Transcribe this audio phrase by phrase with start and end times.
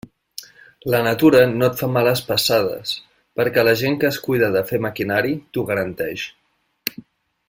[0.93, 2.93] La natura no et fa males passades,
[3.41, 6.25] perquè la gent que es cuida de fer maquinari t'ho garanteix.